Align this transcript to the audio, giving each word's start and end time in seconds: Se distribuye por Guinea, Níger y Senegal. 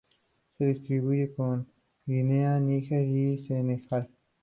Se 0.57 0.65
distribuye 0.65 1.27
por 1.27 1.63
Guinea, 2.07 2.59
Níger 2.59 3.07
y 3.07 3.37
Senegal. 3.45 4.09